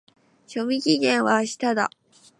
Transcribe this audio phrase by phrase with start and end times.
[0.47, 1.91] 賞味期限は明日だ。